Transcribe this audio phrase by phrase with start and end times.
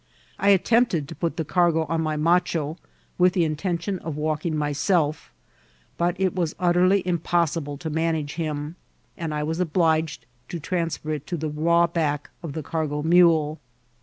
[0.39, 2.77] I attempted to put the cargo on my macho,
[3.19, 5.31] with the in* tention of walking myself;
[5.95, 8.77] but it was utterly impossible to manage him,
[9.15, 13.59] and I was obliged to transfer it to the raw back of the cargo mule.